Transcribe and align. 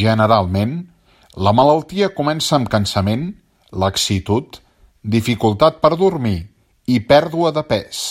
Generalment, 0.00 0.74
la 1.46 1.52
malaltia 1.60 2.08
comença 2.18 2.54
amb 2.58 2.70
cansament, 2.74 3.26
laxitud, 3.86 4.60
dificultat 5.16 5.84
per 5.88 5.92
dormir 6.06 6.36
i 6.98 7.02
pèrdua 7.14 7.56
de 7.58 7.68
pes. 7.74 8.06